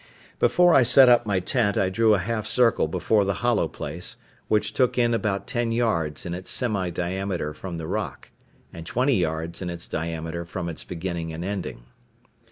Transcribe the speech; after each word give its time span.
Before 0.39 0.73
I 0.73 0.81
set 0.81 1.09
up 1.09 1.27
my 1.27 1.39
tent 1.39 1.77
I 1.77 1.89
drew 1.91 2.15
a 2.15 2.17
half 2.17 2.47
circle 2.47 2.87
before 2.87 3.23
the 3.23 3.35
hollow 3.45 3.67
place, 3.67 4.15
which 4.47 4.73
took 4.73 4.97
in 4.97 5.13
about 5.13 5.45
ten 5.45 5.71
yards 5.71 6.25
in 6.25 6.33
its 6.33 6.49
semi 6.49 6.89
diameter 6.89 7.53
from 7.53 7.77
the 7.77 7.85
rock, 7.85 8.31
and 8.73 8.83
twenty 8.83 9.17
yards 9.17 9.61
in 9.61 9.69
its 9.69 9.87
diameter 9.87 10.43
from 10.43 10.69
its 10.69 10.83
beginning 10.83 11.31
and 11.31 11.45
ending. 11.45 11.83